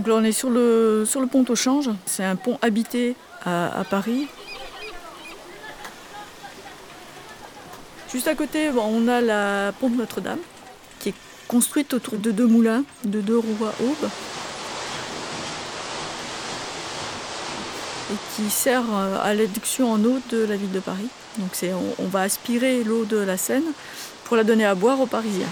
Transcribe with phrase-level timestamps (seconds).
[0.00, 1.90] Donc là on est sur le, sur le pont au change.
[2.06, 4.28] C'est un pont habité à, Paris.
[8.10, 10.38] Juste à côté, on a la pompe Notre-Dame,
[11.00, 11.14] qui est
[11.48, 14.10] construite autour de deux moulins, de deux roues à aube.
[18.10, 21.08] et qui sert euh, à l'adduction en eau de la ville de Paris.
[21.36, 23.70] Donc on, on va aspirer l'eau de la Seine
[24.24, 25.46] pour la donner à boire aux Parisiens.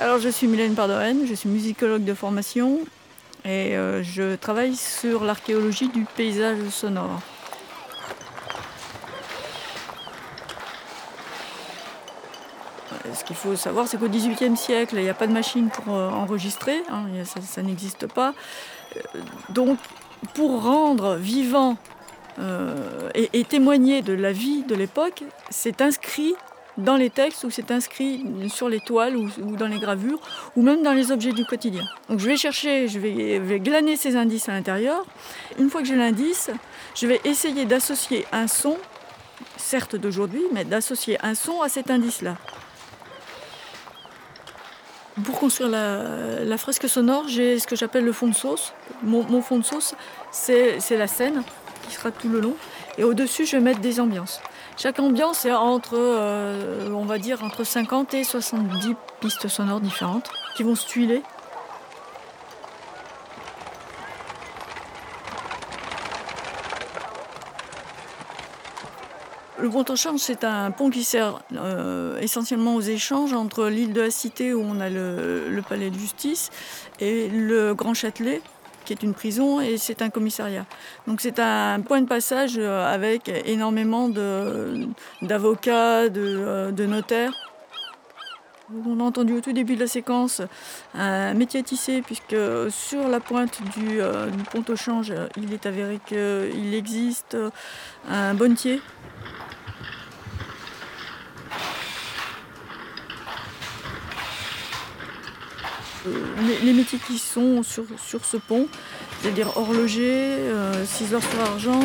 [0.00, 2.78] Alors je suis Mylène Pardoren, je suis musicologue de formation
[3.44, 7.20] et euh, je travaille sur l'archéologie du paysage sonore.
[13.12, 15.94] Ce qu'il faut savoir, c'est qu'au XVIIIe siècle, il n'y a pas de machine pour
[15.94, 18.32] euh, enregistrer, hein, ça, n'existe pas.
[18.96, 19.00] Euh,
[19.50, 19.78] donc,
[20.32, 21.76] pour rendre vivant
[23.14, 26.34] et, témoigner de la vie de l'époque, c'est inscrit
[26.78, 30.20] dans les textes ou c'est inscrit sur les toiles ou, dans les gravures
[30.56, 31.84] ou même dans les objets du quotidien.
[32.08, 35.04] Donc je vais chercher, je vais, glaner ces indices à l'intérieur.
[35.58, 36.50] Une fois que j'ai l'indice,
[36.94, 38.76] je vais essayer d'associer un son,
[39.56, 42.36] certes d'aujourd'hui, mais d'associer un son à cet indice-là.
[45.24, 48.72] Pour construire la, fresque sonore, j'ai ce que j'appelle le fond de sauce.
[49.02, 49.94] Mon, mon fond de sauce,
[50.30, 51.42] c'est la scène
[51.86, 52.54] qui sera tout le long.
[52.96, 54.40] Et au-dessus, je vais mettre des ambiances.
[54.76, 60.30] Chaque ambiance est entre, euh, on va dire, entre 50 et 70 pistes sonores différentes
[60.56, 61.22] qui vont se tuiler.
[69.58, 73.92] Le pont au change, c'est un pont qui sert euh, essentiellement aux échanges entre l'île
[73.92, 76.48] de la Cité, où on a le palais de justice,
[76.98, 78.40] et le Grand Châtelet,
[78.84, 80.66] qui est une prison, et c'est un commissariat.
[81.06, 84.08] Donc c'est un point de passage euh, avec énormément
[85.22, 87.32] d'avocats, de, euh, de, notaires.
[88.86, 90.42] On a entendu au tout début de la séquence
[90.94, 92.36] un métier tissé, puisque
[92.70, 97.36] sur la pointe du, euh, pont au change, il est avéré qu'il existe
[98.08, 98.80] un bonnetier
[106.06, 108.68] les, métiers qui sont sur, sur ce pont,
[109.20, 111.80] c'est-à-dire horloger, euh, ciseleur sur argent.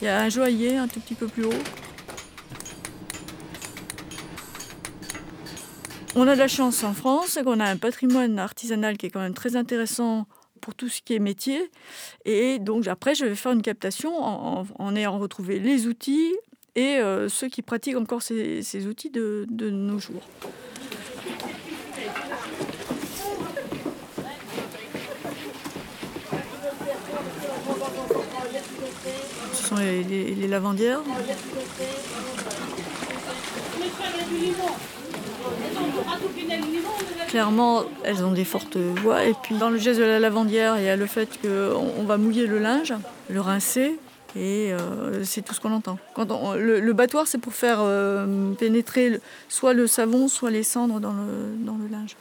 [0.00, 1.62] Il y a un joaillier un tout petit peu plus haut.
[6.16, 9.20] On a de la chance en France, qu'on a un patrimoine artisanal qui est quand
[9.20, 10.26] même très intéressant
[10.60, 11.70] pour tout ce qui est métier.
[12.24, 16.34] Et donc après, je vais faire une captation en ayant retrouvé les outils,
[16.76, 20.22] et euh, ceux qui pratiquent encore ces, outils de, nos jours.
[29.52, 31.02] Ce sont les, lavandières.
[37.28, 39.24] Clairement, elles ont des fortes voix.
[39.24, 42.16] Et puis, dans le geste de la lavandière, il y a le fait qu'on va
[42.16, 42.92] mouiller le linge,
[43.28, 43.98] le rincer,
[44.36, 45.98] et euh, c'est tout ce qu'on entend.
[46.16, 51.88] Le, battoir, c'est pour faire euh, pénétrer soit le savon, soit les cendres dans le
[51.90, 52.16] linge.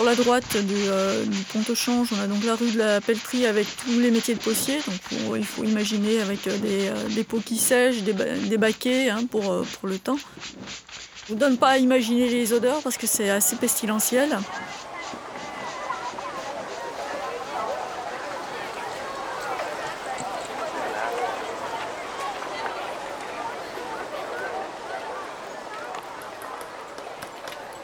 [0.00, 3.02] Sur la droite euh, du, pont au change, on a donc la rue de la
[3.02, 4.78] Pelleterie avec tous les métiers de postier.
[4.86, 9.42] Donc il faut imaginer avec euh, euh, des, pots qui sèchent, des, baquets hein, pour,
[9.42, 10.16] pour le temps.
[10.16, 10.22] Je
[11.24, 14.38] ne vous donne pas à imaginer les odeurs parce que c'est assez pestilentiel.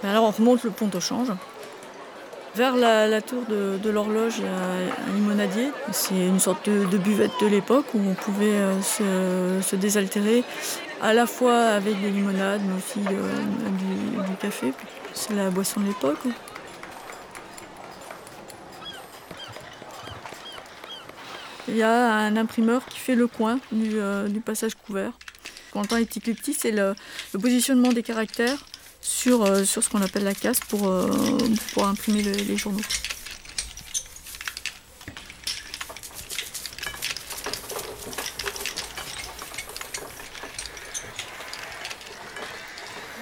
[0.03, 1.28] Alors on remonte le pont au change.
[2.56, 5.69] Vers la, tour de, l'horloge, un limonadier.
[5.93, 10.43] C'est une sorte de, buvette de l'époque où on pouvait euh, se, désaltérer
[11.03, 14.73] à la fois avec des limonades, mais aussi euh, du, café.
[15.12, 16.17] C'est la boisson de l'époque.
[21.69, 25.12] Il y a un imprimeur qui fait le coin du, euh, passage couvert.
[25.73, 26.09] Quand on les
[26.59, 26.94] c'est le
[27.38, 28.64] positionnement des caractères
[29.06, 31.08] sur, euh, sur ce qu'on appelle la casse pour, euh,
[31.73, 32.81] pour imprimer les journaux.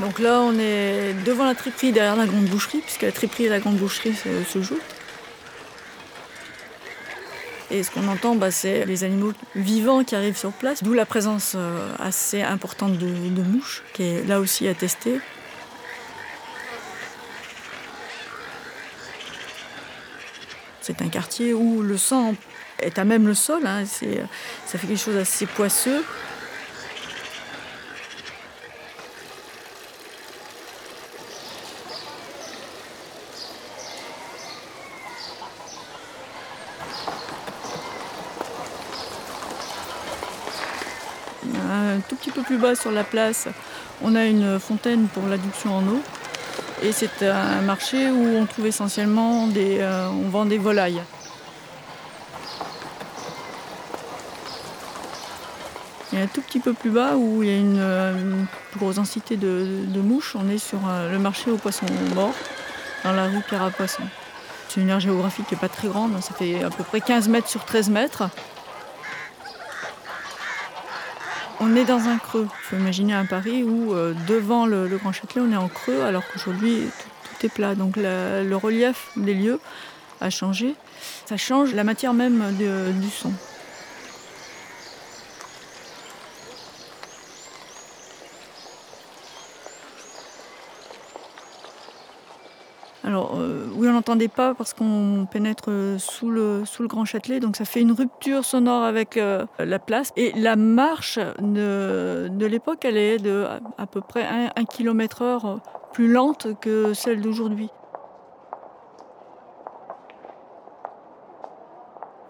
[0.01, 3.49] Donc là, on est devant la triperie, derrière la grande boucherie, puisque la triperie et
[3.49, 4.79] la grande boucherie se, jouent.
[7.71, 11.07] Et ce qu'on entend, bah, c'est les animaux vivants qui arrivent sur place, d'où la
[11.07, 15.21] présence euh, assez importante de mouches, qui est là aussi attestée.
[20.87, 22.35] C'est un quartier où le sang
[22.79, 26.05] est à même le sol, hein, ça fait quelque chose d'assez poisseux.
[41.67, 43.49] Un tout petit peu plus bas sur la place,
[44.03, 46.03] on a une fontaine pour l'adduction en eau.
[46.85, 49.79] Et c'est un marché où on trouve essentiellement des.
[49.81, 51.01] Euh, on vend des volailles.
[56.13, 58.13] Et un tout petit peu plus bas où il y a une, euh,
[58.77, 59.67] grosse densité de,
[59.97, 62.35] mouches, on est sur euh, le marché aux poissons morts,
[63.03, 64.03] dans la rue Pierre à Poisson.
[64.69, 67.29] C'est une aire géographique qui n'est pas très grande, ça fait à peu près 15
[67.29, 68.25] mètres sur 13 mètres.
[71.67, 72.47] On est dans un creux.
[72.47, 76.03] Il faut imaginer un Paris où euh, devant le, Grand Châtelet, on est en creux,
[76.03, 76.83] alors qu'aujourd'hui,
[77.39, 77.75] tout, est plat.
[77.75, 79.59] Donc le relief des lieux
[80.21, 80.75] a changé.
[81.25, 83.33] Ça change la matière même du son.
[93.05, 97.41] Alors euh, oui, on n'entendait pas parce qu'on pénètre sous le, sous le Grand Châtelet,
[97.41, 100.13] donc ça fait une rupture sonore avec euh, la place.
[100.17, 103.47] Et la marche de, de l'époque, elle est de
[103.79, 104.25] à, peu près
[104.57, 105.61] 1 km heure
[105.93, 107.71] plus lente que celle d'aujourd'hui.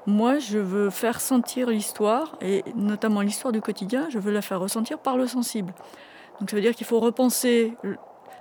[0.07, 4.61] Moi, je veux faire sentir l'histoire, et notamment l'histoire du quotidien, je veux la faire
[4.61, 5.73] ressentir par le sensible.
[6.41, 7.75] Donc ça veut dire qu'il faut repenser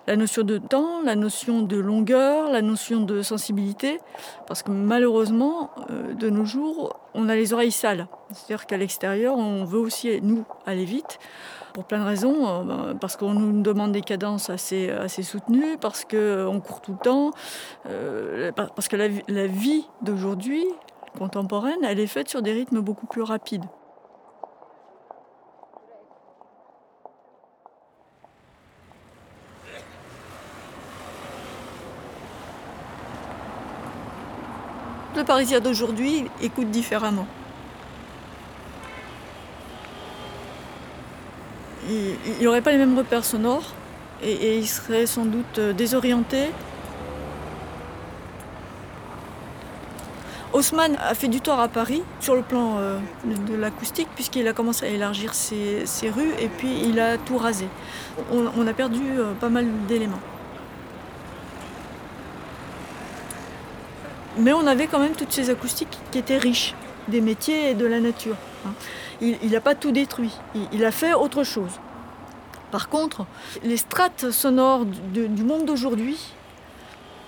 [0.07, 4.00] la notion de temps, la notion de longueur, la notion de sensibilité,
[4.47, 8.07] parce que malheureusement, euh, de nos jours, on a les oreilles sales.
[8.31, 11.19] C'est-à-dire qu'à l'extérieur, on veut aussi, nous, aller vite,
[11.73, 14.91] pour plein de raisons, euh, ben, parce qu'on nous demande des cadences assez,
[15.23, 17.31] soutenues, parce qu'on court tout le temps,
[17.89, 20.65] euh, parce que la vie d'aujourd'hui,
[21.17, 23.65] contemporaine, elle est faite sur des rythmes beaucoup plus rapides.
[35.15, 37.27] Le Parisien d'aujourd'hui écoute différemment.
[41.88, 43.74] Il n'aurait pas les mêmes repères sonores
[44.24, 46.50] et, il serait sans doute euh, désorienté.
[50.54, 54.54] Haussmann a fait du tort à Paris sur le plan euh, de, l'acoustique puisqu'il a
[54.54, 57.68] commencé à élargir ses, rues et puis il a tout rasé.
[58.31, 60.21] On, a perdu euh, pas mal d'éléments.
[64.38, 66.74] Mais on avait quand même toutes ces acoustiques qui étaient riches
[67.07, 68.35] des métiers et de la nature.
[68.65, 68.74] Hein.
[69.21, 70.33] Il n'a pas tout détruit,
[70.74, 71.80] il, a fait autre chose.
[72.71, 73.25] Par contre,
[73.63, 76.33] les strates sonores du, monde d'aujourd'hui,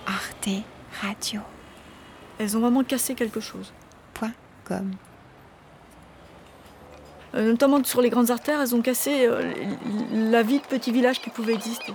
[0.06, 0.50] Arte
[1.02, 1.42] Radio,
[2.38, 3.72] elles ont vraiment cassé quelque chose.
[4.14, 4.34] Point
[4.66, 4.92] com.
[7.36, 9.54] Euh, notamment sur les grandes artères, elles ont cassé euh,
[10.12, 11.94] la vie de petit village qui pouvait exister.